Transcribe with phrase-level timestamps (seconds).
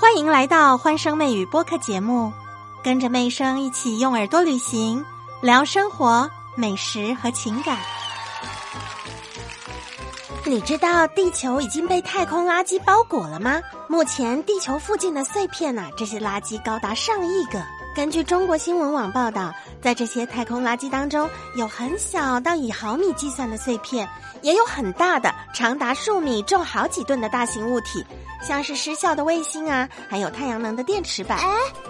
[0.00, 2.32] 欢迎来到欢声妹语播客节目，
[2.82, 5.04] 跟着妹声一起用耳朵旅行，
[5.42, 7.76] 聊生活、美食和情感。
[10.46, 13.60] 你知道地球已经被太空垃圾包裹了吗？
[13.88, 17.62] 目前地球附近的碎片呐、这些垃圾高达上亿个。
[17.94, 24.08] 根据中国新闻网报道，在这些太空垃圾当中，有很小到以毫米计算的碎片，
[24.40, 28.02] 也有很大的，长达数米、重好几吨的大型物体，
[28.42, 31.38] 像是失效的卫星啊，还有太阳能的电池板。
[31.38, 31.46] 哎，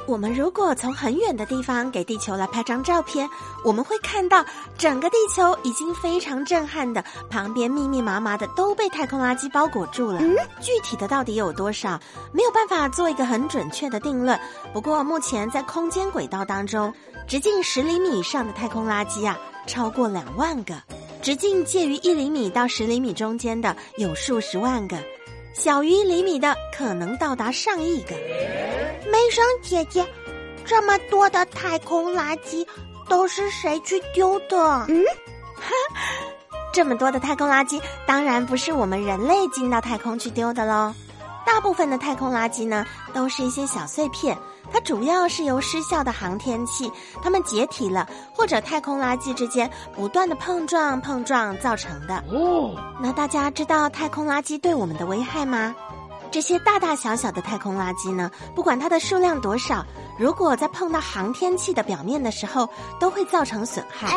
[0.07, 3.29] 我们如果从很远的地方给地球来拍张照片，
[3.65, 4.45] 我们会看到
[4.77, 10.19] 整个地球已经非常震撼的，旁边密密麻麻的都被太空垃圾包裹住了。
[10.21, 11.99] 嗯，具体的到底有多少，
[12.33, 14.39] 没有办法做一个很准确的定论。
[14.73, 16.93] 不过目前在空间轨道当中，
[17.27, 20.75] 直径十厘米以上的太空垃圾啊，超过两万个；
[21.23, 24.97] 直径介于一厘米到十厘米中间的有数十万个；
[25.53, 28.15] 小于一厘米的可能到达上亿个。
[29.11, 30.07] 梅生姐姐，
[30.65, 32.67] 这么多的太空垃圾
[33.09, 34.57] 都是谁去丢的？
[34.89, 35.05] 嗯，
[35.57, 35.73] 哈
[36.73, 40.95] 这么多的太空垃圾，当然不是我们人类进到太空去丢的喽。
[41.45, 44.39] 大部分的太空垃圾呢，都是一些小碎片，
[44.73, 46.91] 它主要是由失效的航天器
[47.23, 52.17] 它们解体了，或者太空垃圾之间不断的碰撞碰撞造成的。
[52.31, 55.75] 哦，那大家知道太空垃圾对我们的危害吗？
[56.31, 59.85] 这些大大小小的太空垃圾呢，不管它的数量多少，
[60.17, 62.69] 如果在碰到航天器的表面的时候，
[63.01, 64.17] 都会造成损害。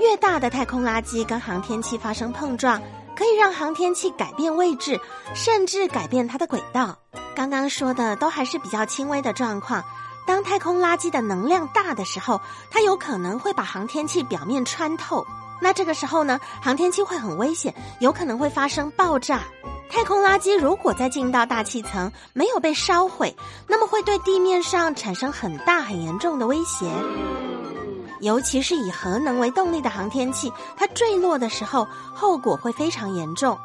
[0.00, 2.82] 越大的太空垃圾跟航天器发生碰撞，
[3.14, 4.98] 可以让航天器改变位置，
[5.32, 6.98] 甚至改变它的轨道。
[7.34, 9.84] 刚刚说的都还是比较轻微的状况。
[10.26, 15.26] 当太空垃圾的能量大的时候，它有可能会把航天器表面穿透。
[15.60, 19.40] 那这个时候呢，航天器会很危险，有可能会发生爆炸。
[19.90, 23.34] 太空垃圾如果再进到大气层，没有被烧毁，
[23.66, 26.86] 那么会对地面上产生很大很严重的威胁。
[28.20, 33.58] 尤其是以核能为动力的航天器，它坠落的时候，后果会非常严重。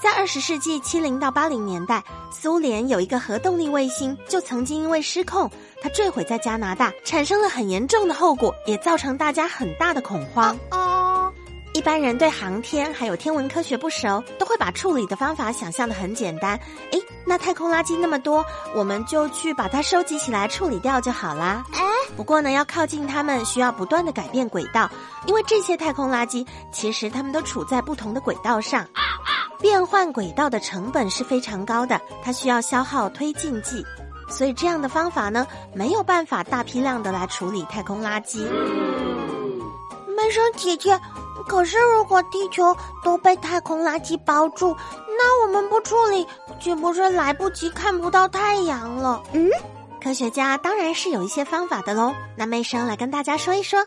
[0.00, 5.50] 在二十世纪七零到八零年代，苏联有一个核动力卫星，就曾经因为失控，
[5.82, 10.56] 它坠毁在加拿大，产生了很严重的后果，也造成大家很大的恐慌。
[10.70, 11.32] 哦，
[11.74, 16.56] 一般人对航天还有天文科学不熟，都会把处理的方法想象的很简单。
[16.92, 18.44] 诶，那太空垃圾那么多，
[18.76, 21.64] 我们就去把它收集起来处理掉就好啦。
[21.72, 21.80] 哎，
[22.16, 24.88] 不过呢，要靠近它们，需要不断的改变轨道，
[25.26, 28.86] 因为这些太空垃圾其实它们都处在不同的轨道上，
[29.60, 33.84] 变换轨道的成本是非常高的，它需要消耗推进剂，
[34.28, 38.38] 所以这样的方法呢，没有办法大批量的来处理太空垃圾。
[40.16, 40.98] 梅生姐姐，
[41.48, 44.76] 可是如果地球都被太空垃圾包住，
[45.06, 46.26] 那我们不处理，
[46.60, 49.22] 岂不是来不及看不到太阳了？
[49.32, 49.48] 嗯，
[50.02, 52.14] 科学家当然是有一些方法的喽。
[52.36, 53.80] 那妹生来跟大家说一说。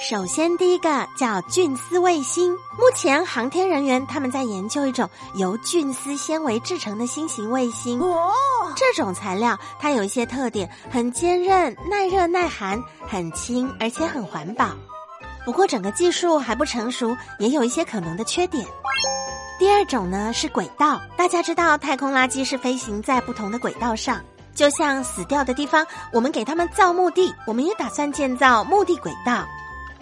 [0.00, 2.52] 首先，第一个叫菌丝卫星。
[2.52, 8.00] 目前航天人员他们在研究一种由菌丝纤维制成的新型卫星。
[8.00, 8.32] 哦，
[8.74, 14.70] 这种材料它有一些特点，很坚韧、耐热、耐寒，很轻，而且很环保。
[15.44, 18.66] 不过整个技术还不成熟，也有一些可能的缺点。
[19.58, 24.18] 第二种呢是轨道，大家知道太空垃圾是飞行在不同的轨道上，
[24.60, 29.42] 就像死掉的地方，我们给他们造墓地，我们也打算建造墓地轨道，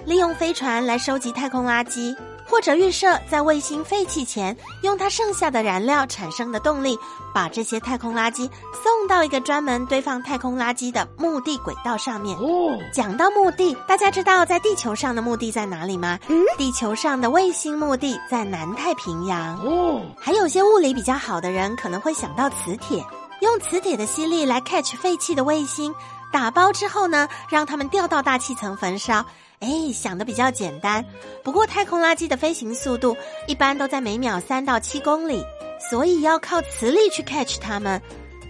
[0.05, 2.13] 利用飞船来收集太空垃圾，
[2.45, 6.99] 或者预设在卫星废弃前，用它剩下的燃料产生的动力，
[7.33, 8.51] 把这些太空垃圾
[8.83, 12.37] 送到一个专门堆放太空垃圾的墓地轨道上面。
[12.39, 16.19] 哦，讲到墓地，大家知道在地球上的墓地在哪里吗？
[16.27, 19.57] 嗯，地球上的卫星墓地在南太平洋。
[19.65, 23.05] 哦，还有些物理比较好的人可能会想到磁铁，
[23.41, 25.95] 用磁铁的吸力来 catch 废弃的卫星，
[26.33, 29.25] 打包之后呢，让它们掉到大气层焚烧。
[29.61, 31.05] 哎，想的比较简单。
[31.43, 33.17] 不过太空垃圾的飞行速度
[33.47, 35.45] 一般都在每秒三到七公里，
[35.91, 38.01] 所以要靠磁力去 catch 它们。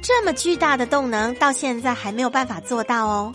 [0.02, 3.32] 这么巨大的动能，到现在还没有办法做到哦。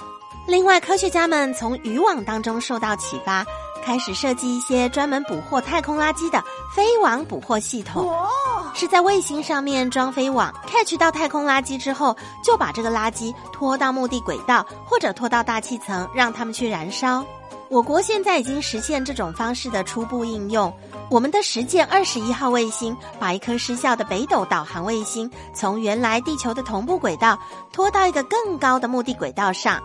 [0.48, 3.46] 另外，科学家们从渔网当中受到启发，
[3.84, 6.42] 开始设计一些专门捕获太空垃圾的
[6.74, 8.10] 飞网捕获系统。
[8.10, 8.28] 哦，
[8.74, 17.24] 是在卫星上面装飞网，catch 到太空垃圾之后，就把这个垃圾拖到目的轨道，或者拖到大气层，让它们去燃烧。
[17.70, 20.72] 我国现在已经实现这种方式的初步应用。
[21.10, 27.38] 我们的实践二十一号卫星把一颗失效的北斗导航卫星从原来地球的同步轨道
[27.72, 29.82] 拖到一个更高的目的轨道上。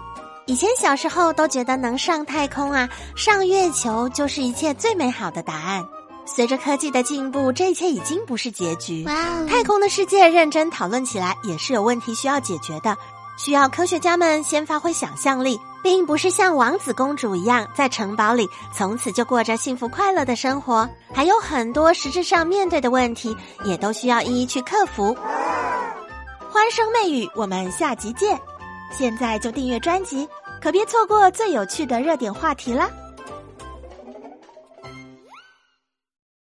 [0.49, 5.87] 以前小时候都觉得能上太空啊，上月球就是一切最美好的答案。
[6.25, 9.05] 随着科技的进步，这一切已经不是结局。
[9.05, 12.97] 哇哦太空的世界认真讨论起来，也是有问题需要解决的，
[13.37, 23.37] 需要科学家们先发挥想象力，并不是像王子公主一样在城堡里从此就过着幸福快乐的生活，还有很多实质上面对的问题，
[23.67, 25.15] 也都需要一一去克服。
[26.51, 28.41] 欢声媚语，我们下集见！
[28.91, 30.27] 现在就订阅专辑，
[30.61, 32.91] 可别错过最有趣的热点话题啦！